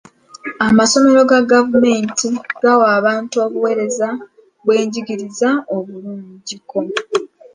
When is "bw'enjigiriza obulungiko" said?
4.63-6.79